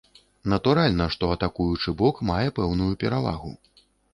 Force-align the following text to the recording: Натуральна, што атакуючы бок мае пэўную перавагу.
Натуральна, 0.53 1.05
што 1.17 1.29
атакуючы 1.35 1.95
бок 2.01 2.25
мае 2.33 2.47
пэўную 2.59 2.91
перавагу. 3.05 3.57